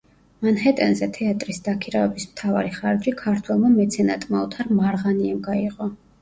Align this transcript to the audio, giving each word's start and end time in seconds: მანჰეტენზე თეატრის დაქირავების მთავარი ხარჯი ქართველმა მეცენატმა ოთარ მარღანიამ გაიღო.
მანჰეტენზე 0.45 1.07
თეატრის 1.17 1.59
დაქირავების 1.67 2.25
მთავარი 2.29 2.71
ხარჯი 2.77 3.13
ქართველმა 3.21 3.71
მეცენატმა 3.75 4.41
ოთარ 4.47 4.73
მარღანიამ 4.81 5.47
გაიღო. 5.51 5.93